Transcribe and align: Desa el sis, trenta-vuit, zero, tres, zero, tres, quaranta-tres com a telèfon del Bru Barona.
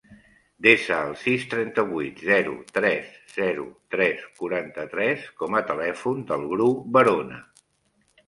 Desa 0.67 0.95
el 1.07 1.11
sis, 1.23 1.43
trenta-vuit, 1.49 2.21
zero, 2.29 2.55
tres, 2.77 3.11
zero, 3.35 3.67
tres, 3.95 4.25
quaranta-tres 4.41 5.29
com 5.43 5.57
a 5.59 5.63
telèfon 5.69 6.23
del 6.33 6.47
Bru 6.55 6.71
Barona. 6.97 7.39